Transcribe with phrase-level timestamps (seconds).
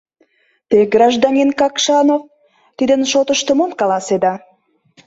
[0.69, 2.21] —Те, гражданин Какшанов,
[2.77, 4.33] тидын шотышто мом каласеда?